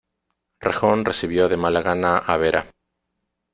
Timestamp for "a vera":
2.17-2.65